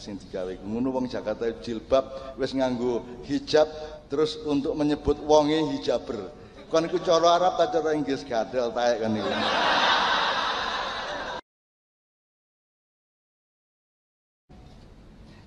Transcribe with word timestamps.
sing 0.00 0.16
digawe 0.16 0.56
ngono 0.64 0.88
wong 0.96 1.12
Jakarta 1.12 1.44
jilbab 1.60 2.34
wis 2.40 2.56
nganggo 2.56 3.04
hijab 3.28 3.68
terus 4.08 4.40
untuk 4.48 4.72
menyebut 4.72 5.20
wonge 5.28 5.60
hijaber 5.76 6.32
kon 6.72 6.88
iku 6.88 6.96
cara 7.04 7.36
Arab 7.36 7.60
ta 7.60 7.68
cara 7.68 7.92
Inggris 7.92 8.24
gadel 8.24 8.72
taek 8.72 9.04
kan 9.04 9.12
iku 9.12 9.30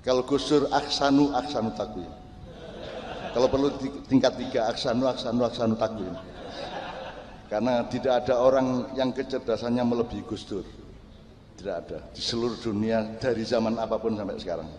Kalau 0.04 0.28
gusur 0.28 0.68
aksanu 0.68 1.32
aksanu 1.32 1.72
takwim. 1.80 2.12
Kalau 3.32 3.48
perlu 3.48 3.72
tingkat 4.12 4.36
tiga 4.36 4.68
aksanu 4.68 5.08
aksanu 5.08 5.48
aksanu 5.48 5.80
takwim. 5.80 6.12
Karena 7.48 7.88
tidak 7.88 8.28
ada 8.28 8.36
orang 8.44 8.92
yang 9.00 9.16
kecerdasannya 9.16 9.80
melebihi 9.80 10.28
Gus 10.28 10.44
Dur. 10.44 10.68
Tidak 11.58 11.76
ada. 11.76 12.00
Di 12.12 12.22
seluruh 12.22 12.58
dunia 12.58 13.18
dari 13.22 13.46
zaman 13.46 13.78
apa 13.78 13.96
pun 14.02 14.18
sampai 14.18 14.42
sekarang. 14.42 14.70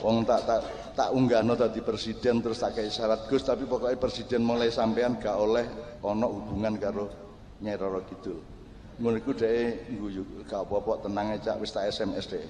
Wong 0.00 0.24
tak 0.24 0.48
tak 0.48 0.60
tak 0.96 1.08
unggah 1.12 1.44
no 1.44 1.52
tadi 1.54 1.84
presiden 1.84 2.40
terus 2.40 2.60
tak 2.60 2.76
kayak 2.76 2.92
syarat 2.92 3.20
Gus 3.28 3.44
tapi 3.44 3.68
pokoknya 3.68 4.00
presiden 4.00 4.42
mulai 4.44 4.72
sampean 4.72 5.20
gak 5.20 5.36
oleh 5.36 5.68
ono 6.00 6.26
hubungan 6.40 6.74
karo 6.80 7.06
Nyai 7.60 7.76
Roro 7.76 8.00
Kidul. 8.08 8.40
Iku 9.00 9.32
dhek 9.32 9.96
guyu 9.96 10.24
gak 10.48 10.64
apa-apa 10.64 11.08
tenang 11.08 11.36
aja 11.36 11.56
wis 11.60 11.72
tak 11.72 11.92
SMS 11.92 12.28
dhek. 12.32 12.44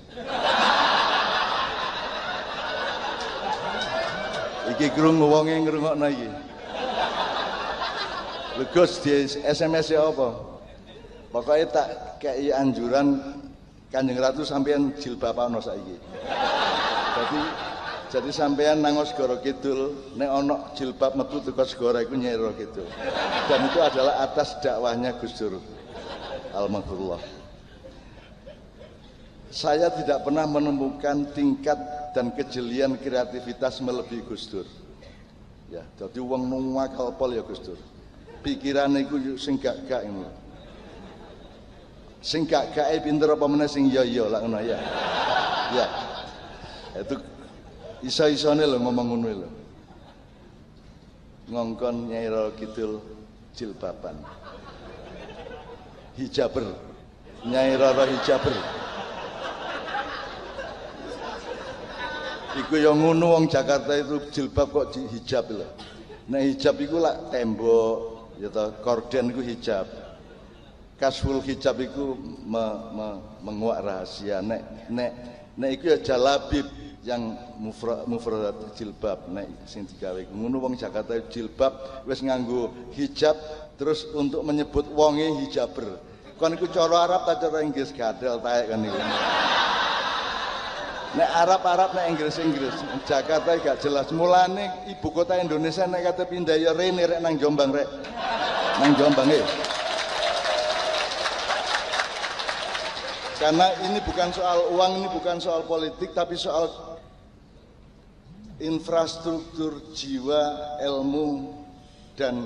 Iki 4.75 4.87
krungu 4.95 5.27
wonge 5.27 5.59
ngrungokno 5.59 6.07
iki. 6.07 6.31
Lho 8.59 8.65
Gus 8.71 9.03
di 9.03 9.27
SMS 9.43 9.91
ya 9.91 10.07
apa 10.07 10.60
pokoknya 11.31 11.67
tak 11.71 11.87
kayak 12.23 12.59
anjuran 12.59 13.19
Kanjeng 13.91 14.23
Ratu 14.23 14.47
sampean 14.47 14.95
jilbab 15.03 15.35
ana 15.35 15.59
saiki 15.59 15.99
jadi 17.17 17.41
jadi 18.11 18.31
sampean 18.35 18.83
nang 18.83 18.99
Segara 19.07 19.39
Kidul 19.39 20.15
nek 20.19 20.31
ana 20.31 20.75
jilbab 20.75 21.15
metu 21.15 21.43
teko 21.43 21.63
Segara 21.67 22.03
iku 22.03 22.15
nyero 22.15 22.55
gitu 22.59 22.83
dan 23.51 23.67
itu 23.67 23.79
adalah 23.83 24.27
atas 24.27 24.59
dakwahnya 24.63 25.15
Gus 25.19 25.35
Dur 25.39 25.59
Almarhumullah. 26.51 27.23
Saya 29.51 29.91
tidak 29.91 30.23
pernah 30.27 30.47
menemukan 30.47 31.27
tingkat 31.35 31.79
dan 32.15 32.31
kejelian 32.35 32.95
kreativitas 32.99 33.83
melebihi 33.83 34.23
Gus 34.27 34.47
Dur. 34.47 34.67
Ya, 35.71 35.87
jadi 35.99 36.19
uang 36.19 36.51
nungwa 36.51 36.91
kalpol 36.91 37.35
ya 37.35 37.43
Gus 37.43 37.63
Dur. 37.63 37.79
Pikiran 38.43 38.95
itu 38.99 39.39
sing 39.39 39.59
gak 39.59 39.87
gak 39.87 40.07
ini. 40.07 40.23
Sing 42.21 42.45
gak 42.45 42.77
gak 42.77 42.93
pinter 43.01 43.33
apa 43.33 43.45
mana 43.49 43.65
sing 43.65 43.89
iya 43.89 44.05
iya 44.05 44.29
lah 44.29 44.45
ngono 44.45 44.61
ya. 44.61 44.79
Ya. 45.73 45.87
Itu 47.01 47.17
iso-isone 48.05 48.65
lho 48.65 48.77
ngomong 48.77 49.07
ngono 49.09 49.29
lho. 49.29 49.49
Ngongkon 51.51 52.13
Nyai 52.13 52.31
Kidul 52.55 53.03
jilbaban 53.55 54.17
hijaber 56.15 56.67
Nyai 57.43 57.75
Rara 57.75 58.05
hijaber 58.07 58.55
iku 62.59 62.75
yang 62.83 62.99
ngono 62.99 63.39
wong 63.39 63.45
Jakarta 63.47 63.95
itu 63.95 64.27
jilbab 64.35 64.75
kok 64.75 64.97
hijab 64.97 65.47
lho 65.55 65.67
nah 66.31 66.43
hijab 66.43 66.79
iku 66.83 66.99
lak 66.99 67.31
tembok 67.31 67.97
ya 68.43 68.51
korden 68.83 69.31
iku 69.31 69.43
hijab 69.43 69.87
kasful 71.01 71.41
hijab 71.41 71.81
iku 71.81 72.13
me, 72.45 72.65
me, 72.93 73.09
menguak 73.41 73.81
rahasia. 73.81 74.45
Nek 74.45 74.93
nek 74.93 75.11
nek 75.57 75.71
iku 75.81 75.97
ya 75.97 75.99
jalabib 76.05 76.69
yang 77.01 77.41
mufrad 77.57 78.05
mufradat 78.05 78.77
jilbab. 78.77 79.25
Nek 79.33 79.49
sing 79.65 79.89
digawe 79.89 80.21
ngono 80.29 80.61
wong 80.61 80.77
Jakarta 80.77 81.17
jilbab 81.33 82.05
wis 82.05 82.21
nganggo 82.21 82.93
hijab 82.93 83.35
terus 83.81 84.05
untuk 84.13 84.45
menyebut 84.45 84.85
wonge 84.93 85.25
hijaber. 85.41 85.97
Kon 86.37 86.53
iku 86.53 86.69
cara 86.69 87.09
Arab 87.09 87.25
ta 87.25 87.41
cara 87.41 87.65
Inggris? 87.65 87.97
Gadel 87.97 88.37
taek 88.45 88.69
kan 88.69 88.85
iku 88.85 89.01
nek 91.11 91.27
Arab-Arab 91.43 91.91
nek 91.97 92.07
Inggris-Inggris. 92.15 92.77
Jakarta 93.03 93.59
gak 93.59 93.83
jelas. 93.83 94.07
Mulane 94.15 94.87
ibu 94.87 95.11
kota 95.11 95.35
Indonesia 95.41 95.83
nek 95.89 96.13
kata 96.13 96.29
pindah 96.29 96.55
ya 96.55 96.71
rene 96.71 97.03
rek 97.09 97.19
nang 97.19 97.35
Jombang 97.41 97.75
rek. 97.75 97.89
Nang 98.79 98.95
Jombang 98.95 99.29
e 99.33 99.70
karena 103.41 103.73
ini 103.89 104.05
bukan 104.05 104.29
soal 104.37 104.69
uang 104.77 105.01
ini 105.01 105.09
bukan 105.09 105.41
soal 105.41 105.65
politik 105.65 106.13
tapi 106.13 106.37
soal 106.37 106.69
infrastruktur 108.61 109.81
jiwa 109.97 110.77
ilmu 110.85 111.57
dan 112.21 112.45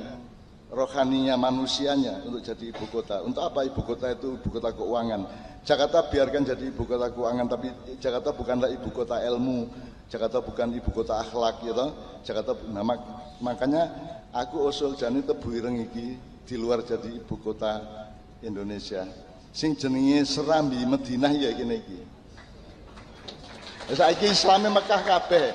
rohaninya 0.70 1.34
manusianya 1.34 2.22
untuk 2.22 2.46
jadi 2.46 2.70
ibu 2.70 2.86
kota. 2.90 3.26
Untuk 3.26 3.42
apa 3.42 3.66
ibu 3.66 3.82
kota 3.82 4.14
itu 4.14 4.38
ibu 4.38 4.48
kota 4.50 4.70
keuangan? 4.70 5.26
Jakarta 5.66 6.06
biarkan 6.06 6.42
jadi 6.46 6.64
ibu 6.70 6.86
kota 6.86 7.10
keuangan, 7.10 7.46
tapi 7.50 7.74
Jakarta 7.98 8.30
bukanlah 8.30 8.70
ibu 8.70 8.90
kota 8.94 9.18
ilmu. 9.18 9.66
Jakarta 10.06 10.38
bukan 10.44 10.78
ibu 10.78 10.90
kota 10.94 11.18
akhlak, 11.18 11.64
gitu. 11.64 11.86
Jakarta, 12.22 12.52
mak, 12.70 13.00
makanya 13.40 13.90
aku 14.30 14.68
usul 14.68 14.94
jani 14.94 15.24
tebu 15.24 15.50
iki 15.58 16.20
di 16.44 16.54
luar 16.60 16.84
jadi 16.84 17.18
ibu 17.18 17.34
kota 17.40 17.80
Indonesia. 18.44 19.23
Sing 19.54 19.78
jenenge 19.78 20.26
Serambi 20.26 20.82
Madinah 20.82 21.30
ya 21.30 21.54
gini 21.54 21.78
iki. 21.78 21.98
Saiki 23.94 24.34
Islame 24.34 24.66
Mekah 24.74 25.06
kabeh. 25.06 25.54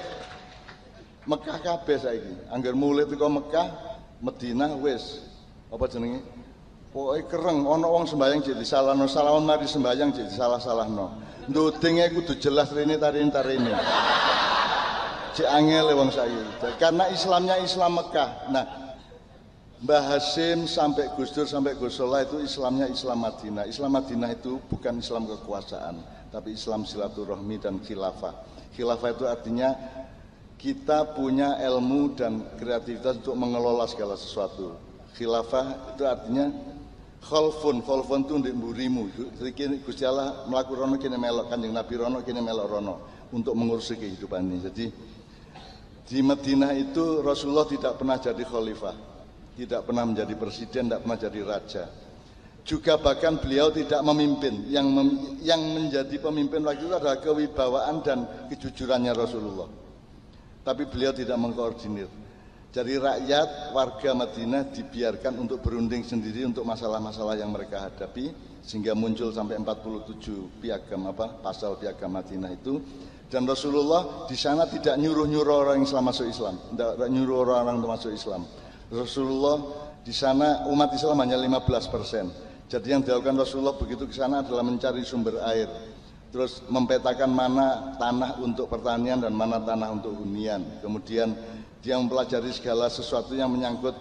Mekah 1.27 1.59
kabeh 1.59 1.97
saiki. 1.99 2.33
Angger 2.47 2.71
mulai 2.79 3.03
teko 3.03 3.27
Mekah 3.27 3.89
Medina 4.19 4.71
wis 4.75 5.23
apa 5.71 5.87
jenenge 5.87 6.19
pokoke 6.91 7.29
kereng 7.31 7.63
ana 7.63 7.87
wong 7.87 8.03
sembayang 8.03 8.41
jadi 8.43 8.63
salahno 8.65 9.05
salawan 9.07 9.45
mari 9.45 9.69
sembayang 9.69 10.09
jadi 10.11 10.31
salah-salahno 10.33 11.05
ndudinge 11.47 12.09
kudu 12.17 12.35
jelas 12.41 12.73
rene 12.75 12.97
tarine 12.97 13.31
tarine 13.31 13.71
cek 15.37 15.47
angel 15.47 15.93
wong 15.95 16.09
saiki 16.11 16.41
karena 16.81 17.07
Islamnya 17.13 17.55
Islam 17.61 18.01
Mekah 18.01 18.29
nah 18.51 18.65
Mbah 19.79 20.11
Hasim 20.11 20.67
sampai 20.67 21.07
Gus 21.15 21.31
Dur 21.31 21.47
sampai 21.47 21.71
Gus 21.79 21.95
Solah 21.95 22.27
itu 22.27 22.43
Islamnya 22.43 22.91
Islam 22.91 23.23
Madinah. 23.23 23.63
Islam 23.63 23.95
Madinah 23.95 24.35
itu 24.35 24.59
bukan 24.67 24.99
Islam 24.99 25.23
kekuasaan, 25.23 26.03
tapi 26.35 26.51
Islam 26.51 26.83
silaturahmi 26.83 27.63
dan 27.63 27.79
khilafah. 27.79 28.35
Khilafah 28.75 29.09
itu 29.15 29.23
artinya 29.23 29.71
kita 30.59 31.15
punya 31.15 31.55
ilmu 31.63 32.11
dan 32.11 32.43
kreativitas 32.59 33.23
untuk 33.23 33.39
mengelola 33.39 33.87
segala 33.87 34.19
sesuatu. 34.19 34.75
Khilafah 35.15 35.95
itu 35.95 36.03
artinya 36.03 36.51
khalfun, 37.23 37.79
khalfun 37.79 38.27
itu 38.27 38.33
untuk 38.35 38.55
burimu. 38.59 39.07
Gusti 39.87 40.03
Allah 40.03 40.43
melakukan 40.51 40.75
rono 40.75 40.95
kini 40.99 41.15
melok 41.15 41.55
kanjeng 41.55 41.71
Nabi 41.71 41.93
rono 41.95 42.19
kini 42.19 42.43
melok 42.43 42.67
rono 42.67 42.95
untuk 43.31 43.55
mengurusi 43.55 43.95
kehidupan 43.95 44.43
ini. 44.43 44.59
Jadi 44.59 44.85
di 46.03 46.19
Madinah 46.19 46.75
itu 46.75 47.23
Rasulullah 47.23 47.63
tidak 47.63 47.95
pernah 47.95 48.19
jadi 48.19 48.43
khalifah, 48.43 49.08
tidak 49.59 49.83
pernah 49.83 50.07
menjadi 50.07 50.33
presiden, 50.39 50.87
tidak 50.87 51.03
pernah 51.03 51.19
jadi 51.19 51.39
raja. 51.43 51.83
Juga 52.63 52.95
bahkan 52.95 53.35
beliau 53.35 53.73
tidak 53.73 53.99
memimpin. 54.05 54.71
Yang 54.71 54.87
mem, 54.87 55.09
yang 55.43 55.59
menjadi 55.59 56.15
pemimpin 56.21 56.63
waktu 56.63 56.85
itu 56.85 56.95
adalah 56.95 57.19
kewibawaan 57.19 57.99
dan 58.05 58.47
kejujurannya 58.47 59.11
Rasulullah 59.11 59.79
tapi 60.69 60.85
beliau 60.85 61.09
tidak 61.15 61.37
mengkoordinir. 61.39 62.05
Jadi 62.69 63.01
rakyat 63.01 63.73
warga 63.73 64.13
Madinah 64.13 64.69
dibiarkan 64.69 65.41
untuk 65.41 65.65
berunding 65.65 66.05
sendiri 66.05 66.45
untuk 66.45 66.61
masalah-masalah 66.61 67.33
yang 67.33 67.49
mereka 67.49 67.89
hadapi 67.89 68.29
sehingga 68.61 68.93
muncul 68.93 69.33
sampai 69.33 69.57
47 69.57 70.61
piagam 70.61 71.09
apa 71.09 71.41
pasal 71.41 71.81
piagam 71.81 72.13
Madinah 72.13 72.53
itu 72.53 72.77
dan 73.25 73.49
Rasulullah 73.49 74.29
di 74.29 74.37
sana 74.37 74.69
tidak 74.69 75.01
nyuruh-nyuruh 75.01 75.55
orang 75.65 75.81
Islam 75.81 76.13
masuk 76.13 76.29
Islam, 76.29 76.61
tidak 76.69 77.09
nyuruh 77.09 77.37
orang-orang 77.41 77.81
masuk 77.81 78.13
Islam. 78.13 78.45
Rasulullah 78.89 79.57
di 80.01 80.09
sana 80.09 80.65
umat 80.65 80.89
Islam 80.97 81.21
hanya 81.21 81.37
15 81.37 81.93
persen. 81.93 82.25
Jadi 82.69 82.93
yang 82.93 83.01
dilakukan 83.01 83.37
Rasulullah 83.37 83.77
begitu 83.77 84.05
ke 84.05 84.13
sana 84.13 84.45
adalah 84.45 84.61
mencari 84.61 85.01
sumber 85.01 85.41
air, 85.45 85.69
terus 86.29 86.61
mempetakan 86.69 87.29
mana 87.29 87.97
tanah 87.97 88.37
untuk 88.41 88.69
pertanian 88.69 89.21
dan 89.21 89.33
mana 89.33 89.57
tanah 89.61 89.89
untuk 89.93 90.13
hunian. 90.17 90.81
Kemudian 90.81 91.33
dia 91.81 91.97
mempelajari 91.97 92.53
segala 92.53 92.89
sesuatu 92.89 93.33
yang 93.33 93.49
menyangkut 93.49 93.93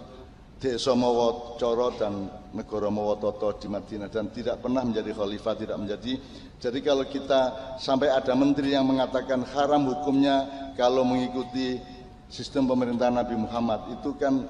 desa 0.59 0.91
Mawacoro 0.91 1.95
dan 1.95 2.27
negara 2.51 2.91
Mawototo 2.91 3.55
di 3.57 3.71
Madinah 3.71 4.11
dan 4.11 4.27
tidak 4.29 4.59
pernah 4.59 4.83
menjadi 4.83 5.15
khalifah, 5.15 5.55
tidak 5.55 5.77
menjadi. 5.79 6.13
Jadi 6.59 6.79
kalau 6.83 7.07
kita 7.07 7.73
sampai 7.79 8.11
ada 8.11 8.35
menteri 8.35 8.75
yang 8.75 8.83
mengatakan 8.83 9.47
haram 9.55 9.87
hukumnya 9.87 10.45
kalau 10.75 11.07
mengikuti 11.07 11.79
sistem 12.27 12.67
pemerintahan 12.67 13.15
Nabi 13.15 13.39
Muhammad 13.39 13.97
itu 13.97 14.11
kan 14.19 14.45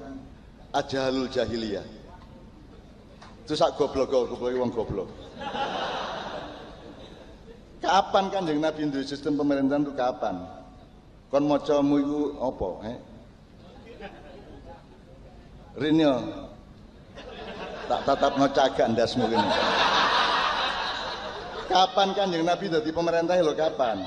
ajalul 0.74 1.26
jahiliyah. 1.30 1.86
Itu 3.44 3.58
sak 3.58 3.74
goblok 3.74 4.10
goblok 4.10 4.54
wong 4.54 4.70
goblok. 4.70 5.08
Kapan 7.80 8.28
Kanjeng 8.28 8.60
Nabi 8.60 8.92
duwe 8.92 9.02
sistem 9.02 9.40
pemerintahan 9.40 9.88
itu 9.88 9.92
kapan? 9.96 10.36
Kon 11.32 11.48
macamu 11.48 11.96
iku 11.96 12.20
apa, 12.44 12.68
eh? 12.92 12.98
Rinyo. 15.80 16.14
Tak 17.88 18.00
tatap 18.06 18.32
ngocagak 18.36 18.86
ndasmu 18.92 19.26
ini. 19.32 19.50
Kapan 21.72 22.08
Kanjeng 22.12 22.44
Nabi 22.44 22.68
dadi 22.68 22.90
pemerintah 22.92 23.40
lho 23.40 23.56
kapan? 23.56 24.04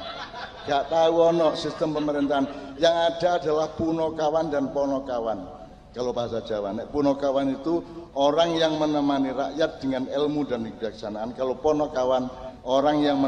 Gak 0.64 0.88
tahu 0.88 1.34
ono 1.34 1.58
sistem 1.58 1.98
pemerintahan. 1.98 2.46
Yang 2.80 2.96
ada 2.96 3.30
adalah 3.42 3.68
punokawan 3.76 4.48
dan 4.54 4.70
ponokawan. 4.72 5.63
Kalau 5.94 6.10
bahasa 6.10 6.42
Jawa, 6.42 6.74
nek 6.74 6.90
punokawan 6.90 7.54
itu 7.54 7.86
orang 8.18 8.58
yang 8.58 8.82
menemani 8.82 9.30
rakyat 9.30 9.78
dengan 9.78 10.10
ilmu 10.10 10.42
dan 10.50 10.66
kebijaksanaan. 10.66 11.38
Kalau 11.38 11.54
ponokawan 11.62 12.34
orang 12.66 13.06
yang 13.06 13.22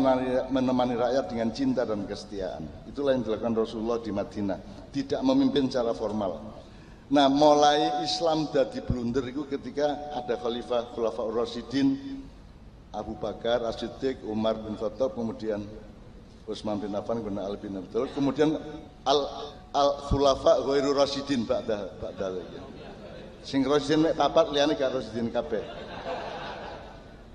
menemani 0.50 0.98
rakyat 0.98 1.30
dengan 1.30 1.54
cinta 1.54 1.86
dan 1.86 2.10
kesetiaan. 2.10 2.66
Itulah 2.90 3.14
yang 3.14 3.22
dilakukan 3.22 3.54
Rasulullah 3.54 4.02
di 4.02 4.10
Madinah. 4.10 4.60
Tidak 4.90 5.22
memimpin 5.22 5.70
secara 5.70 5.94
formal. 5.94 6.42
Nah, 7.06 7.30
mulai 7.30 8.02
Islam 8.02 8.50
jadi 8.50 8.82
blunder 8.82 9.30
itu 9.30 9.46
ketika 9.46 10.18
ada 10.18 10.34
Khalifah 10.42 10.90
Khulafaur 10.98 11.38
Rasidin, 11.38 12.02
Abu 12.90 13.14
Bakar, 13.22 13.62
As-Siddiq, 13.62 14.26
Umar 14.26 14.58
bin 14.58 14.74
Khattab, 14.74 15.14
kemudian 15.14 15.62
Utsman 16.50 16.82
bin 16.82 16.98
Affan, 16.98 17.22
kemudian 17.22 17.46
Ali 17.46 17.62
bin 17.62 17.78
Thalib, 17.94 18.10
kemudian 18.18 18.58
Al 19.06 19.54
Al 19.76 20.08
Khulafa 20.08 20.64
Ghairu 20.64 20.96
Rasidin 20.96 21.44
ba'da 21.44 21.92
ba'da. 22.00 22.32
Sing 23.44 23.68
Rasidin 23.68 24.08
mek 24.08 24.16
papat 24.16 24.56
liyane 24.56 24.80
gak 24.80 24.96
Rasidin 24.96 25.28
kabeh. 25.28 25.64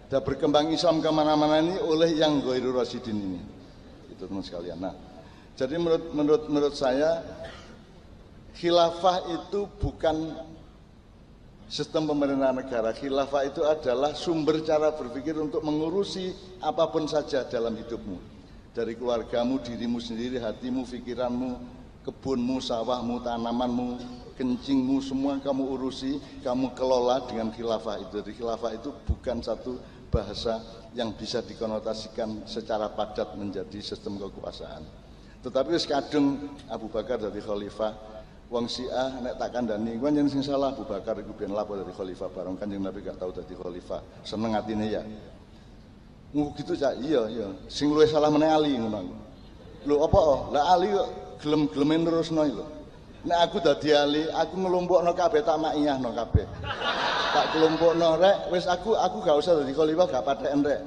Dan 0.09 0.25
berkembang 0.25 0.73
Islam 0.73 1.05
ke 1.05 1.11
mana-mana 1.13 1.61
ini 1.61 1.77
oleh 1.85 2.17
yang 2.17 2.41
Ghairu 2.41 2.73
Rasidin 2.73 3.15
ini. 3.15 3.41
Itu 4.09 4.25
teman 4.25 4.41
sekalian. 4.41 4.81
Nah, 4.81 4.97
jadi 5.55 5.77
menurut 5.77 6.17
menurut 6.17 6.43
menurut 6.49 6.75
saya 6.75 7.21
khilafah 8.57 9.29
itu 9.37 9.69
bukan 9.77 10.33
sistem 11.71 12.11
pemerintahan 12.11 12.57
negara. 12.57 12.91
Khilafah 12.91 13.43
itu 13.47 13.63
adalah 13.63 14.17
sumber 14.17 14.65
cara 14.67 14.91
berpikir 14.97 15.39
untuk 15.39 15.63
mengurusi 15.63 16.35
apa 16.65 16.89
pun 16.89 17.05
saja 17.07 17.47
dalam 17.47 17.77
hidupmu. 17.79 18.19
Dari 18.75 18.95
keluargamu, 18.99 19.63
dirimu 19.63 19.99
sendiri, 19.99 20.39
hatimu, 20.43 20.87
pikiranmu, 20.87 21.80
kebunmu, 22.11 22.59
sawahmu, 22.59 23.23
tanamanmu, 23.23 24.03
kencingmu, 24.35 24.99
semua 24.99 25.39
kamu 25.39 25.79
urusi, 25.79 26.19
kamu 26.43 26.75
kelola 26.75 27.23
dengan 27.31 27.55
khilafah 27.55 28.03
itu. 28.03 28.19
Jadi 28.19 28.33
khilafah 28.35 28.71
itu 28.75 28.91
bukan 29.07 29.39
satu 29.39 29.79
bahasa 30.11 30.59
yang 30.99 31.15
bisa 31.15 31.39
dikonotasikan 31.39 32.43
secara 32.51 32.91
padat 32.91 33.39
menjadi 33.39 33.79
sistem 33.79 34.19
kekuasaan. 34.19 34.83
Tetapi 35.41 35.73
sekadung 35.79 36.51
Abu 36.69 36.91
Bakar 36.91 37.17
dari 37.17 37.41
khalifah 37.41 37.95
wong 38.51 38.67
Syiah 38.67 39.23
nek 39.23 39.39
tak 39.39 39.55
kandhani 39.55 39.95
kuwi 39.97 40.11
jeneng 40.11 40.29
sing 40.29 40.43
salah 40.43 40.75
Abu 40.75 40.83
Bakar 40.85 41.17
iku 41.23 41.33
ben 41.33 41.55
lapo 41.55 41.79
dadi 41.79 41.95
khalifah 41.95 42.29
bareng 42.35 42.59
Kanjeng 42.59 42.83
Nabi 42.83 43.01
gak 43.07 43.17
tau 43.17 43.31
dadi 43.31 43.55
khalifah. 43.55 44.03
Seneng 44.27 44.53
atine 44.59 44.87
ya. 44.91 45.03
Ngono 46.35 46.53
gitu 46.59 46.75
cak 46.75 46.99
iya 47.01 47.25
iya. 47.31 47.49
Sing 47.71 47.89
luwih 47.89 48.11
salah 48.11 48.29
meneh 48.29 48.51
Ali 48.51 48.75
ngono 48.77 49.31
lho 49.87 49.97
apa? 50.05 50.53
Lah 50.53 50.65
Ali 50.77 50.93
gelem-geleme 51.41 52.07
terusno 52.07 52.45
lho. 52.47 52.67
Nek 53.21 53.39
aku 53.49 53.61
dadi 53.61 53.93
Ali 53.93 54.25
aku 54.33 54.57
ngelompokno 54.57 55.13
kabeh 55.13 55.45
tak 55.45 55.61
makiyahno 55.61 56.09
kabeh. 56.17 56.47
Tak 57.37 57.47
kelompokno 57.53 58.17
rek 58.17 58.49
wis 58.49 58.65
aku 58.65 58.97
aku 58.97 59.21
gak 59.21 59.37
usah 59.37 59.61
dadi 59.61 59.77
khalifah 59.77 60.07
gak 60.09 60.25
patheken 60.25 60.65
rek. 60.65 60.81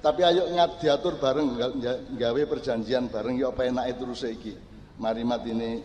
Tapi 0.00 0.20
ayo 0.24 0.48
ngat 0.52 0.80
diatur 0.80 1.16
bareng 1.16 1.56
gawe 2.16 2.40
perjanjian 2.48 3.08
bareng 3.08 3.36
yo 3.36 3.52
apa 3.52 3.68
enake 3.68 3.96
terus 3.96 4.24
iki. 4.28 4.52
Mari 5.00 5.24
matine 5.24 5.80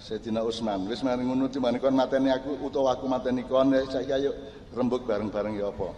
Sayyidina 0.00 0.40
Utsman 0.40 0.88
wis 0.88 1.04
mari 1.04 1.20
ngono 1.20 1.52
cuma 1.52 1.68
kon 1.76 1.92
mateni 1.92 2.32
aku 2.32 2.56
utawa 2.64 2.96
aku 2.96 3.04
mateni 3.04 3.44
kon 3.44 3.76
ya 3.76 3.84
saiki 3.84 4.12
ayo 4.16 4.32
rembuk 4.72 5.04
bareng-bareng 5.04 5.60
ya 5.60 5.68
apa. 5.68 5.92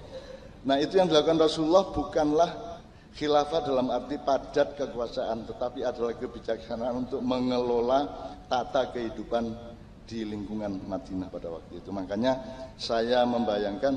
Nah 0.67 0.83
itu 0.83 0.99
yang 0.99 1.07
dilakukan 1.07 1.39
Rasulullah 1.39 1.87
bukanlah 1.95 2.51
khilafah 3.13 3.61
dalam 3.65 3.93
arti 3.93 4.17
padat 4.21 4.75
kekuasaan 4.77 5.45
tetapi 5.45 5.85
adalah 5.85 6.17
kebijaksanaan 6.17 7.07
untuk 7.07 7.21
mengelola 7.21 8.09
tata 8.49 8.89
kehidupan 8.93 9.53
di 10.09 10.25
lingkungan 10.25 10.81
Madinah 10.89 11.29
pada 11.29 11.49
waktu 11.53 11.81
itu 11.81 11.91
makanya 11.93 12.37
saya 12.81 13.25
membayangkan 13.29 13.97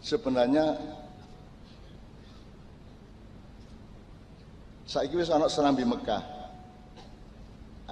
sebenarnya 0.00 0.76
saiki 4.84 5.16
wis 5.16 5.32
ana 5.32 5.48
serambi 5.48 5.84
Mekah 5.88 6.42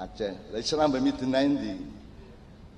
Aceh. 0.01 0.33
Lah 0.49 0.61
serambe 0.65 0.97
midina 0.97 1.45
endi? 1.45 1.77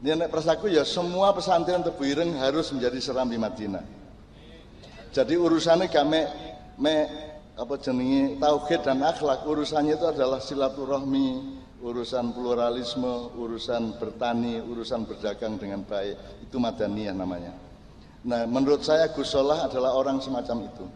Ini 0.02 0.18
nek 0.18 0.34
persaku 0.34 0.66
ya 0.66 0.82
semua 0.82 1.30
pesantren 1.30 1.86
Tebu 1.86 2.02
harus 2.34 2.74
menjadi 2.74 2.98
serambi 2.98 3.38
Madinah. 3.38 3.86
Jadi 5.14 5.34
urusannya 5.38 5.86
me, 6.02 6.20
me 6.82 6.96
apa 7.52 7.74
jenenge 7.76 8.40
tauhid 8.40 8.80
dan 8.80 9.04
akhlak, 9.04 9.44
urusannya 9.44 10.00
itu 10.00 10.06
adalah 10.08 10.40
silaturahmi, 10.40 11.60
urusan 11.84 12.32
pluralisme, 12.32 13.34
urusan 13.36 14.00
bertani, 14.00 14.62
urusan 14.64 15.04
berdagang 15.04 15.60
dengan 15.60 15.84
baik. 15.84 16.16
Itu 16.48 16.56
madaniyah 16.56 17.12
namanya. 17.12 17.52
Nah, 18.22 18.46
menurut 18.46 18.86
saya 18.86 19.10
Gus 19.10 19.34
Solah 19.34 19.66
adalah 19.66 19.98
orang 19.98 20.22
semacam 20.22 20.70
itu. 20.70 20.86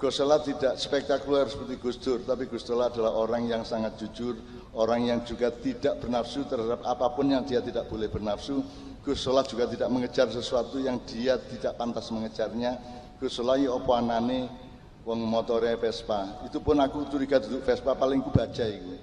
Gus 0.00 0.16
Solah 0.16 0.40
tidak 0.40 0.78
spektakuler 0.78 1.50
seperti 1.50 1.74
Gus 1.76 1.98
Dur, 2.00 2.22
tapi 2.22 2.46
Gus 2.46 2.64
Solah 2.64 2.88
adalah 2.88 3.12
orang 3.18 3.50
yang 3.50 3.66
sangat 3.66 3.98
jujur, 4.00 4.38
orang 4.72 5.10
yang 5.10 5.20
juga 5.26 5.50
tidak 5.52 6.00
bernafsu 6.00 6.46
terhadap 6.46 6.80
apa 6.86 7.06
pun 7.12 7.28
yang 7.28 7.42
dia 7.44 7.60
tidak 7.60 7.90
boleh 7.90 8.08
bernafsu. 8.08 8.62
Gus 9.02 9.20
Solah 9.20 9.42
juga 9.44 9.68
tidak 9.68 9.90
mengejar 9.90 10.30
sesuatu 10.30 10.78
yang 10.78 11.02
dia 11.04 11.36
tidak 11.36 11.76
pantas 11.76 12.08
mengejarnya. 12.14 12.78
Gus 13.18 13.36
Solah 13.36 13.58
ya 13.58 13.74
apa 13.74 13.92
anane 13.98 14.69
wong 15.04 15.20
motore 15.24 15.76
Vespa. 15.76 16.44
Itu 16.44 16.60
pun 16.60 16.76
aku 16.80 17.08
curiga 17.08 17.40
duduk 17.40 17.64
Vespa 17.64 17.96
paling 17.96 18.20
ku 18.20 18.30
baca 18.32 18.64
iku. 18.64 18.94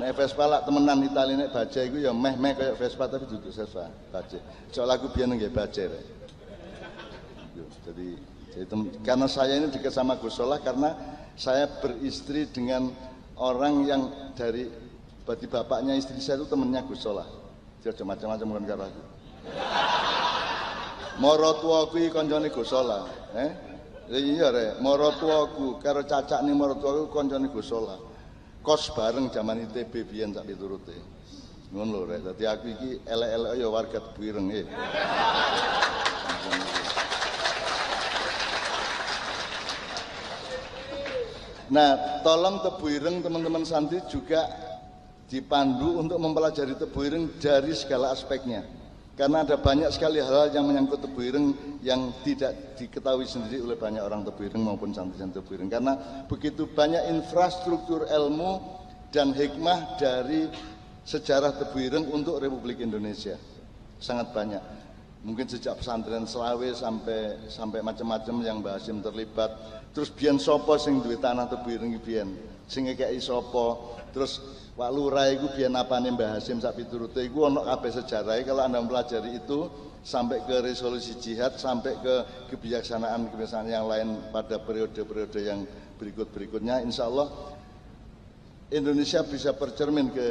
Nek 0.00 0.16
Vespa 0.16 0.44
lah 0.48 0.60
temenan 0.64 1.04
Itali 1.04 1.36
nek 1.36 1.52
baca 1.52 1.80
iku 1.84 2.00
ya 2.00 2.12
meh-meh 2.12 2.56
kayak 2.56 2.74
Vespa 2.80 3.04
tapi 3.08 3.28
duduk 3.28 3.52
Vespa, 3.52 3.88
baca. 4.12 4.38
Soal 4.72 4.88
aku 4.88 5.12
biyen 5.12 5.36
nggih 5.36 5.52
baca. 5.52 5.84
Jadi 7.80 8.08
jadi, 8.50 8.66
karena 9.06 9.30
saya 9.30 9.62
ini 9.62 9.70
dekat 9.70 9.94
sama 9.94 10.18
Gus 10.18 10.34
karena 10.36 10.90
saya 11.38 11.70
beristri 11.78 12.50
dengan 12.50 12.90
orang 13.38 13.86
yang 13.86 14.02
dari 14.34 14.66
berarti 15.22 15.46
bapaknya 15.46 15.94
istri 15.94 16.18
saya 16.18 16.42
itu 16.42 16.50
temennya 16.50 16.82
Gus 16.82 17.06
Solah. 17.06 17.30
Jadi 17.80 18.02
macam-macam 18.02 18.46
bukan 18.50 18.64
karo 18.66 18.82
aku. 18.90 19.02
Moro 21.22 21.50
iki 21.94 22.10
kancane 22.10 22.50
Gus 22.50 22.74
Solah, 22.74 23.06
eh? 23.38 23.69
Iya 24.10 24.50
re, 24.50 24.66
moro 24.82 25.14
tuaku 25.14 25.78
karo 25.78 26.02
cacak 26.02 26.42
nih 26.42 26.50
moro 26.50 26.74
tuaku 26.74 27.14
kancane 27.14 27.46
Gus 27.46 27.70
Solah. 27.70 27.94
Kos 28.58 28.90
bareng 28.90 29.30
zaman 29.30 29.62
ITB 29.70 30.10
biyen 30.10 30.34
tak 30.34 30.50
piturute. 30.50 30.98
Ngono 31.70 32.02
lho 32.02 32.10
rek. 32.10 32.20
Dadi 32.26 32.42
aku 32.42 32.66
iki 32.74 32.90
elek-elek 33.06 33.52
ya 33.54 33.68
warga 33.70 34.02
Tebu 34.02 34.20
Ireng 34.26 34.46
eh. 34.50 34.66
Nah, 41.70 41.90
tolong 42.26 42.66
Tebu 42.66 42.86
Ireng 42.90 43.22
teman-teman 43.22 43.62
santri 43.62 44.02
juga 44.10 44.42
dipandu 45.30 46.02
untuk 46.02 46.18
mempelajari 46.18 46.74
Tebu 46.74 47.00
Ireng 47.06 47.24
dari 47.38 47.78
segala 47.78 48.10
aspeknya. 48.10 48.79
Karena 49.20 49.44
ada 49.44 49.60
banyak 49.60 49.92
sekali 49.92 50.16
hal-hal 50.16 50.48
yang 50.48 50.64
menyangkut 50.64 51.04
Tebu 51.04 51.20
Ireng 51.20 51.52
yang 51.84 52.08
tidak 52.24 52.72
diketahui 52.80 53.28
sendiri 53.28 53.60
oleh 53.60 53.76
banyak 53.76 54.00
orang 54.00 54.24
Tebu 54.24 54.48
Ireng 54.48 54.64
maupun 54.64 54.96
santri-santri 54.96 55.44
Tebu 55.44 55.60
Ireng. 55.60 55.68
Karena 55.68 56.24
begitu 56.24 56.64
banyak 56.64 57.04
infrastruktur 57.12 58.08
ilmu 58.08 58.80
dan 59.12 59.36
hikmah 59.36 60.00
dari 60.00 60.48
sejarah 61.04 61.52
Tebu 61.52 61.78
Ireng 61.84 62.08
untuk 62.08 62.40
Republik 62.40 62.80
Indonesia. 62.80 63.36
Sangat 64.00 64.32
banyak 64.32 64.64
mungkin 65.20 65.44
sejak 65.44 65.76
pesantren 65.76 66.24
Selawe 66.24 66.72
sampai 66.72 67.44
sampai 67.52 67.84
macam-macam 67.84 68.40
yang 68.40 68.64
Mbah 68.64 68.80
Hasim 68.80 69.04
terlibat 69.04 69.52
terus 69.92 70.08
biyen 70.08 70.40
sapa 70.40 70.80
sing 70.80 71.04
duwe 71.04 71.20
tanah 71.20 71.44
tebireng 71.44 71.92
biyen 72.00 72.40
sing 72.70 72.86
ngekeki 72.86 73.18
sapa? 73.18 73.98
Terus 74.14 74.38
Pak 74.78 74.90
Lurah 74.94 75.28
iku 75.28 75.50
biyen 75.52 75.74
apane 75.74 76.14
Mbah 76.14 76.38
Hasim 76.38 76.62
sak 76.62 76.78
piturute 76.78 77.20
iku 77.26 77.50
ana 77.50 77.66
kabeh 77.66 77.90
sejarahnya 78.00 78.46
kalau 78.46 78.62
Anda 78.64 78.78
mempelajari 78.80 79.42
itu 79.42 79.66
sampai 80.00 80.40
ke 80.48 80.64
resolusi 80.64 81.20
jihad 81.20 81.60
sampai 81.60 82.00
ke 82.00 82.48
kebijaksanaan-kebijaksanaan 82.48 83.68
yang 83.68 83.84
lain 83.84 84.08
pada 84.32 84.56
periode-periode 84.56 85.40
yang 85.44 85.68
berikut-berikutnya 86.00 86.80
insya 86.80 87.12
Allah 87.12 87.28
Indonesia 88.72 89.20
bisa 89.26 89.52
bercermin 89.52 90.08
ke 90.14 90.26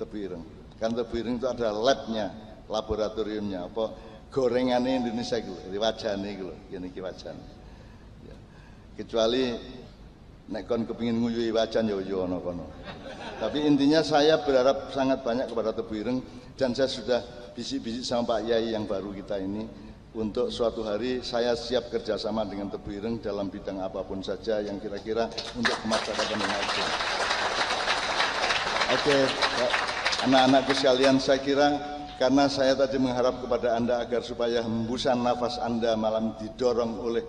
Tebireng 0.00 0.40
kan 0.80 0.96
Tebireng 0.96 1.36
itu 1.36 1.46
ada 1.46 1.68
labnya 1.76 2.32
laboratoriumnya. 2.72 3.68
Apa 3.68 3.92
gorengannya 4.32 5.04
Indonesia 5.04 5.36
gitu 5.36 5.52
wajahnya 5.76 6.30
gitu 6.32 6.54
ini 6.72 6.88
wajahnya 6.88 7.60
kecuali 8.96 9.56
nek 10.50 10.66
kon 10.66 10.82
kepingin 10.82 11.20
nguyui 11.22 11.54
wajan 11.54 11.86
ya 11.86 11.98
yo 12.02 12.26
ono 12.26 12.42
kono. 12.42 12.66
Tapi 13.38 13.62
intinya 13.62 14.02
saya 14.02 14.42
berharap 14.42 14.90
sangat 14.90 15.22
banyak 15.22 15.46
kepada 15.50 15.70
Tebu 15.74 15.94
Ireng 15.98 16.18
dan 16.58 16.74
saya 16.74 16.90
sudah 16.90 17.20
bisik-bisik 17.54 18.02
sama 18.02 18.38
Pak 18.38 18.40
Yai 18.48 18.74
yang 18.74 18.86
baru 18.86 19.10
kita 19.14 19.38
ini 19.38 19.66
untuk 20.12 20.52
suatu 20.52 20.84
hari 20.84 21.24
saya 21.24 21.56
siap 21.56 21.88
kerjasama 21.88 22.44
dengan 22.44 22.68
Tebu 22.68 22.90
Ireng 22.92 23.16
dalam 23.18 23.48
bidang 23.48 23.80
apa 23.80 24.04
pun 24.04 24.20
saja 24.20 24.60
yang 24.60 24.78
kira-kira 24.78 25.26
untuk 25.58 25.76
kemaslahatan 25.82 26.38
Indonesia. 26.38 26.86
Oke, 28.92 29.18
anak-anakku 30.28 30.72
sekalian, 30.76 31.16
saya 31.16 31.40
kira 31.40 31.68
karena 32.20 32.44
saya 32.46 32.76
tadi 32.76 33.00
mengharap 33.00 33.40
kepada 33.40 33.72
Anda 33.74 34.04
agar 34.04 34.20
supaya 34.20 34.60
hembusan 34.60 35.24
nafas 35.24 35.56
Anda 35.58 35.96
malam 35.96 36.36
didorong 36.36 37.00
oleh 37.00 37.24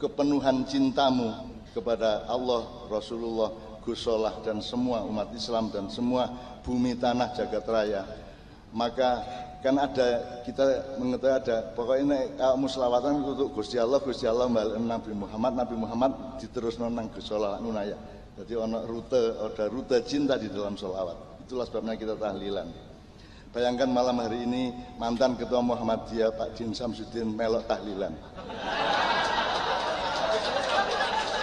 kepenuhan 0.00 0.64
cintamu 0.64 1.53
kepada 1.74 2.24
Allah, 2.30 2.86
Rasulullah, 2.86 3.50
Gusolah 3.84 4.40
dan 4.40 4.64
semua 4.64 5.04
umat 5.04 5.28
Islam 5.36 5.68
dan 5.68 5.92
semua 5.92 6.30
bumi 6.64 6.96
tanah 6.96 7.36
jagat 7.36 7.66
raya. 7.68 8.02
Maka 8.72 9.20
kan 9.60 9.76
ada 9.76 10.40
kita 10.46 10.96
mengetahui 10.96 11.36
ada 11.40 11.56
pokoknya 11.76 12.00
ini 12.04 12.18
kamu 12.36 12.68
selawatan 12.68 13.24
untuk 13.24 13.48
Gusti 13.56 13.80
Allah 13.80 13.96
Gusti 13.96 14.28
Allah 14.28 14.44
Nabi 14.76 15.12
Muhammad 15.16 15.56
Nabi 15.56 15.72
Muhammad 15.72 16.12
diterus 16.36 16.76
nonang 16.76 17.08
Gusolah 17.08 17.60
nunaya 17.64 17.96
jadi 18.34 18.58
ono 18.58 18.82
rute 18.82 19.20
ada 19.38 19.64
rute 19.70 20.02
cinta 20.02 20.34
di 20.34 20.50
dalam 20.50 20.74
selawat. 20.74 21.46
Itulah 21.46 21.70
sebabnya 21.70 21.94
kita 21.94 22.18
tahlilan. 22.18 22.66
Bayangkan 23.54 23.86
malam 23.86 24.18
hari 24.18 24.42
ini 24.42 24.74
mantan 24.98 25.38
ketua 25.38 25.62
Muhammadiyah 25.62 26.34
Pak 26.34 26.58
Din 26.58 26.74
Samsudin 26.74 27.30
melok 27.38 27.70
tahlilan 27.70 28.10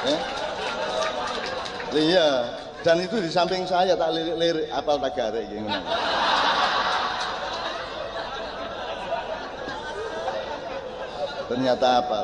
eh? 0.10 0.20
iya 1.98 2.30
dan 2.82 2.98
itu 3.04 3.22
di 3.22 3.30
samping 3.30 3.68
saya 3.70 3.94
tak 3.94 4.10
lirik-lirik 4.16 4.72
apal 4.74 4.98
tagare 4.98 5.46
gitu 5.52 5.68
ternyata 11.52 12.00
apa? 12.00 12.22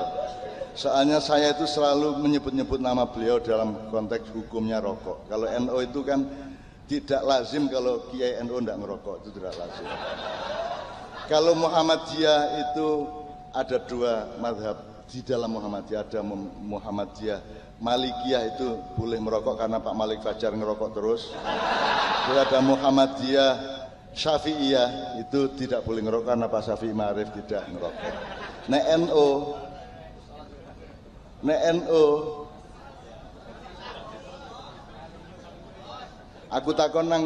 Soalnya 0.78 1.20
saya 1.20 1.52
itu 1.52 1.68
selalu 1.68 2.22
menyebut-nyebut 2.24 2.80
nama 2.80 3.04
beliau 3.04 3.44
dalam 3.44 3.92
konteks 3.92 4.32
hukumnya 4.32 4.80
rokok. 4.80 5.28
Kalau 5.28 5.50
NO 5.50 5.78
itu 5.84 6.00
kan 6.06 6.24
tidak 6.88 7.22
lazim 7.28 7.68
kalau 7.68 8.08
Kiai 8.08 8.40
NO 8.46 8.64
tidak 8.64 8.78
ngerokok, 8.80 9.16
itu 9.26 9.30
tidak 9.36 9.54
lazim. 9.60 9.90
Kalau 11.28 11.54
Muhammadiyah 11.60 12.42
itu 12.56 12.88
ada 13.52 13.78
dua 13.84 14.14
madhab 14.40 14.78
di 15.12 15.20
dalam 15.26 15.52
Muhammadiyah 15.52 16.02
ada 16.08 16.22
Muhammadiyah 16.64 17.40
Malikiyah 17.78 18.58
itu 18.58 18.82
boleh 18.98 19.22
merokok 19.22 19.62
karena 19.62 19.78
Pak 19.78 19.94
Malik 19.94 20.26
Fajar 20.26 20.50
ngerokok 20.50 20.90
terus. 20.98 21.30
Lalu 22.26 22.40
ada 22.42 22.60
Muhammadiyah 22.66 23.54
Syafi'iyah 24.18 25.22
itu 25.22 25.54
tidak 25.54 25.86
boleh 25.86 26.02
ngerokok 26.02 26.26
karena 26.26 26.50
Pak 26.50 26.62
Syafi'i 26.66 26.94
Marif 26.98 27.30
tidak 27.38 27.70
ngerokok. 27.70 28.14
Nek 28.68 28.84
NU 28.98 29.28
nek 31.46 31.60
NU 31.78 32.04
aku 36.50 36.70
takon 36.74 37.14
nang 37.14 37.24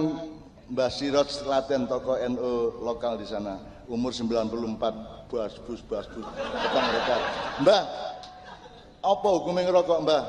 Mbah 0.68 0.92
Sirot 0.92 1.32
Selaten 1.32 1.88
toko 1.88 2.20
NU 2.20 2.84
lokal 2.84 3.16
di 3.16 3.28
sana. 3.28 3.56
Umur 3.88 4.12
94 4.12 5.32
bas 5.32 5.56
bus 5.64 5.80
bas 5.88 6.08
bus 6.12 6.28
Mbah 7.64 7.84
apa 9.02 9.28
hukumnya 9.28 9.66
ngerokok 9.66 10.00
Mbah 10.06 10.24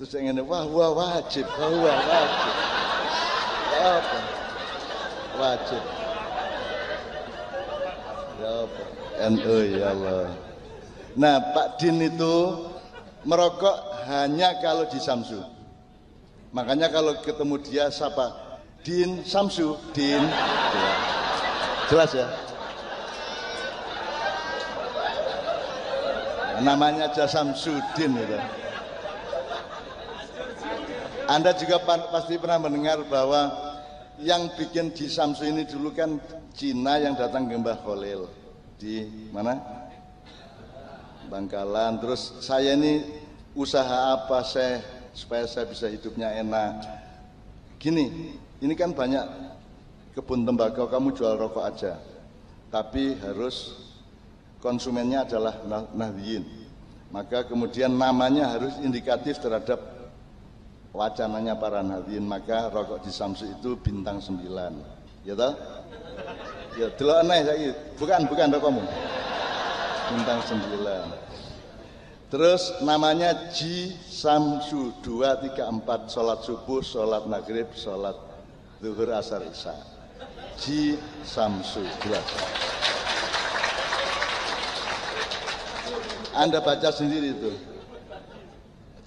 terus 0.00 0.10
yang 0.16 0.32
ini 0.32 0.42
wah 0.44 0.64
wah 0.64 0.90
wajib 0.96 1.44
wah 1.44 1.68
wah 1.68 1.98
wajib 2.08 2.54
apa 3.80 4.20
wajib 5.36 5.82
ya 8.40 8.50
apa 8.64 9.00
NU 9.20 9.56
ya 9.76 9.92
Allah. 9.92 10.32
Nah 11.20 11.36
Pak 11.52 11.76
Din 11.76 12.00
itu 12.00 12.36
merokok 13.28 13.76
hanya 14.08 14.56
kalau 14.64 14.88
di 14.88 14.96
Samsu. 14.96 15.44
Makanya 16.56 16.88
kalau 16.88 17.20
ketemu 17.20 17.60
dia 17.60 17.92
siapa? 17.92 18.32
Din 18.80 19.20
Samsu, 19.28 19.76
Din. 19.92 20.24
Jelas 21.92 22.10
ya? 22.16 22.26
Namanya 26.60 27.08
aja 27.08 27.24
Samsudin 27.24 28.20
itu. 28.20 28.38
Anda 31.30 31.54
juga 31.54 31.78
pasti 32.10 32.36
pernah 32.36 32.58
mendengar 32.58 33.00
bahwa 33.06 33.48
yang 34.20 34.52
bikin 34.58 34.92
di 34.92 35.08
Samsu 35.08 35.48
ini 35.48 35.64
dulu 35.64 35.94
kan 35.94 36.20
Cina 36.52 37.00
yang 37.00 37.16
datang 37.16 37.48
ke 37.48 37.56
Mbah 37.56 37.80
di 38.76 39.06
mana? 39.30 39.56
Bangkalan. 41.30 42.02
Terus 42.02 42.42
saya 42.42 42.74
ini 42.74 43.06
usaha 43.54 44.18
apa 44.18 44.42
saya 44.42 44.82
supaya 45.14 45.46
saya 45.46 45.64
bisa 45.70 45.86
hidupnya 45.86 46.34
enak? 46.42 46.82
Gini 47.78 48.36
ini 48.60 48.74
kan 48.76 48.92
banyak 48.92 49.24
kebun 50.18 50.44
tembakau 50.44 50.90
kamu 50.90 51.14
jual 51.14 51.38
rokok 51.38 51.64
aja. 51.64 51.96
Tapi 52.68 53.16
harus 53.22 53.89
konsumennya 54.60 55.26
adalah 55.26 55.56
nahdiyin 55.96 56.44
maka 57.10 57.42
kemudian 57.48 57.90
namanya 57.96 58.54
harus 58.54 58.78
indikatif 58.84 59.42
terhadap 59.42 59.80
wacananya 60.94 61.58
para 61.58 61.82
nahdiyin 61.82 62.22
maka 62.22 62.70
rokok 62.70 63.02
di 63.02 63.10
Samsu 63.10 63.50
itu 63.50 63.74
bintang 63.80 64.22
9 64.22 64.38
ya 65.26 65.34
toh 65.34 65.52
Ya, 66.78 66.86
delok 66.94 67.26
aneh 67.26 67.42
saiki. 67.42 67.70
Bukan, 67.98 68.20
bukan 68.30 68.46
rokokmu. 68.54 68.82
Bintang 70.14 70.40
9. 70.46 70.70
Terus 72.30 72.62
namanya 72.86 73.50
Ji 73.50 73.90
Samsu 74.06 74.94
2 75.02 75.50
3 75.50 75.66
4 75.66 76.06
salat 76.06 76.46
subuh, 76.46 76.78
salat 76.78 77.26
maghrib, 77.26 77.66
salat 77.74 78.14
zuhur, 78.78 79.10
asar, 79.10 79.42
isya. 79.42 79.74
Ji 80.62 80.94
Samsu 81.26 81.82
jelas. 82.06 82.69
Anda 86.34 86.62
baca 86.62 86.94
sendiri 86.94 87.34
itu. 87.34 87.50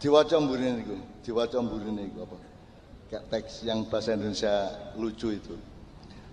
Diwaca 0.04 0.36
mburine 0.36 0.84
niku, 0.84 1.00
diwaca 1.24 1.64
mburine 1.64 2.12
apa? 2.20 2.36
Kayak 3.08 3.24
teks 3.32 3.64
yang 3.64 3.88
bahasa 3.88 4.20
Indonesia 4.20 4.68
lucu 5.00 5.32
itu. 5.32 5.56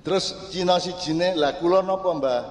Terus 0.03 0.51
Cina 0.51 0.83
si 0.83 0.91
jine 0.99 1.39
lah 1.39 1.55
kula 1.63 1.85
napa 1.87 2.11
Mbah? 2.11 2.43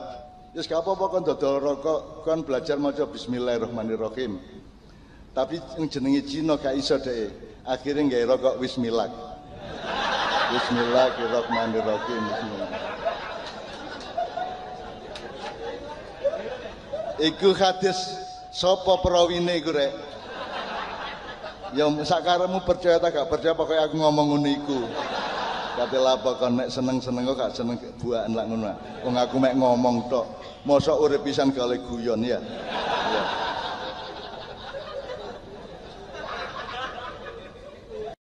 Wis 0.55 0.65
gak 0.65 0.81
apa-apa 0.81 1.21
dodol 1.21 1.61
rokok, 1.61 2.25
kon 2.25 2.41
belajar 2.41 2.79
maca 2.79 3.03
bismillahirrahmanirrahim. 3.05 4.39
Tapi 5.35 5.59
jenenge 5.91 6.23
Cina 6.23 6.55
gak 6.55 6.79
iso 6.79 6.95
deh. 6.97 7.29
Akhirnya 7.67 8.07
nggawe 8.07 8.25
rokok 8.37 8.55
bismillah. 8.63 9.11
Bismillahirrahmanirrahim. 10.55 12.21
Bismillah. 12.31 12.69
Iku 17.19 17.51
hadis 17.51 18.28
sapa 18.59 18.99
perawine 18.99 19.55
iku 19.63 19.71
rek? 19.71 19.91
Ya 21.71 21.87
sakaremu 21.87 22.59
percaya 22.67 22.99
tak 22.99 23.15
gak 23.15 23.29
percaya 23.31 23.55
pokoknya 23.55 23.87
aku 23.87 23.95
ngomong 23.95 24.35
ngono 24.35 24.49
iku. 24.51 24.79
Kate 25.79 25.95
lapo 25.95 26.35
kon 26.35 26.59
nek 26.59 26.67
seneng-seneng 26.67 27.23
kok 27.31 27.37
gak 27.39 27.53
seneng 27.55 27.79
buahan 28.03 28.35
lak 28.35 28.45
ngono. 28.51 28.75
Wong 29.07 29.15
aku 29.15 29.39
mek 29.39 29.55
ngomong 29.55 30.11
tok. 30.11 30.27
Mosok 30.67 30.99
urip 30.99 31.23
pisan 31.23 31.55
kali 31.55 31.79
guyon 31.87 32.19
ya. 32.19 32.43